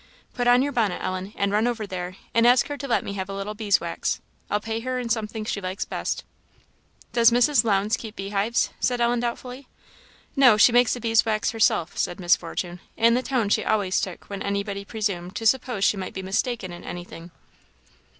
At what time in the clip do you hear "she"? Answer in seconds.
5.45-5.61, 10.57-10.71, 13.49-13.63, 15.83-15.97